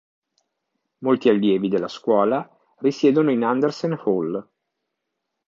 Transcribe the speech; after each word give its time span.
Molti 1.03 1.29
allievi 1.29 1.67
della 1.67 1.87
scuola 1.87 2.49
risiedono 2.79 3.29
in 3.29 3.43
"Andersen 3.43 3.95
Hall". 4.03 4.43